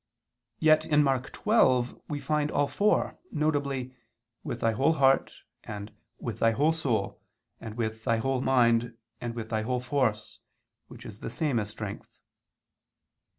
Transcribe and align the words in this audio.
Yet 0.57 0.83
in 0.83 1.03
Mark 1.03 1.31
12 1.31 2.01
we 2.07 2.19
find 2.19 2.49
all 2.49 2.65
four, 2.67 3.19
viz. 3.31 3.91
"with 4.43 4.59
thy 4.61 4.71
whole 4.71 4.93
heart," 4.93 5.35
and 5.63 5.91
"with 6.19 6.39
thy 6.39 6.53
whole 6.53 6.73
soul," 6.73 7.21
and 7.59 7.77
"with 7.77 8.03
thy 8.03 8.17
whole 8.17 8.41
mind," 8.41 8.95
and 9.19 9.35
"with 9.35 9.49
thy 9.51 9.61
whole 9.61 9.79
force" 9.79 10.39
which 10.87 11.05
is 11.05 11.19
the 11.19 11.29
same 11.29 11.59
as 11.59 11.69
"strength." 11.69 12.19